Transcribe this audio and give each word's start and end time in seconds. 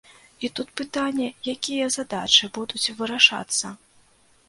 І 0.47 0.49
тут 0.59 0.71
пытанне, 0.81 1.27
якія 1.53 1.91
задачы 1.99 2.53
будуць 2.59 2.85
вырашацца. 3.03 3.67